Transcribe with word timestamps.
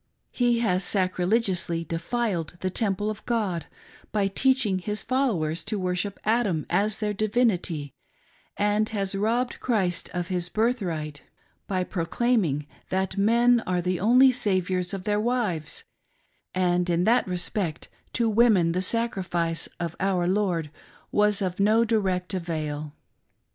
He 0.31 0.61
has 0.61 0.83
sacrilegiously 0.83 1.83
defiled 1.83 2.57
the 2.61 2.71
temple 2.71 3.11
of 3.11 3.23
God, 3.27 3.67
by 4.11 4.25
teaching 4.27 4.79
his 4.79 5.03
followers 5.03 5.63
to 5.65 5.77
worship 5.77 6.19
Adam 6.25 6.65
as 6.71 6.97
their 6.97 7.13
divinity, 7.13 7.93
and 8.57 8.89
has 8.89 9.13
robbed 9.13 9.59
Christ 9.59 10.09
of 10.11 10.29
his 10.29 10.49
birthright 10.49 11.21
by 11.67 11.83
proclaiming 11.83 12.65
that 12.89 13.15
men 13.15 13.59
are 13.67 13.79
the 13.79 13.99
only 13.99 14.31
saviours 14.31 14.91
of 14.95 15.03
their 15.03 15.19
wives 15.19 15.83
and 16.55 16.87
that 16.87 17.25
in 17.27 17.31
respect 17.31 17.87
to 18.13 18.27
women 18.27 18.71
the 18.71 18.81
sacrifice 18.81 19.69
of 19.79 19.95
our 19.99 20.27
Lord 20.27 20.71
was 21.11 21.43
of 21.43 21.59
no 21.59 21.85
direct 21.85 22.33
avail. 22.33 22.95